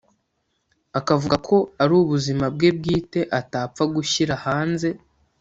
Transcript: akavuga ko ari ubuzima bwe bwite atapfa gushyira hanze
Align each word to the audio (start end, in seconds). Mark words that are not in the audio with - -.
akavuga 0.99 1.35
ko 1.47 1.55
ari 1.81 1.93
ubuzima 2.01 2.45
bwe 2.55 2.69
bwite 2.77 3.21
atapfa 3.39 3.83
gushyira 3.95 4.33
hanze 4.45 4.89